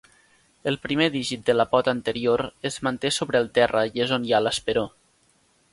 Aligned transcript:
El 0.69 0.77
primer 0.85 1.09
dígit 1.15 1.43
de 1.49 1.55
la 1.57 1.67
pota 1.75 1.93
anterior 1.97 2.45
es 2.71 2.81
manté 2.87 3.11
sobre 3.19 3.41
el 3.45 3.51
terra 3.61 3.87
i 3.93 4.05
és 4.07 4.17
on 4.21 4.29
hi 4.29 4.33
ha 4.39 4.43
l'esperó. 4.47 4.89